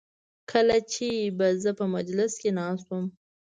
کله 0.51 0.77
چې 0.93 1.07
به 1.37 1.47
زه 1.63 1.71
په 1.79 1.85
مجلس 1.95 2.31
کې 2.41 2.49
ناست 2.59 2.85
وم. 2.91 3.05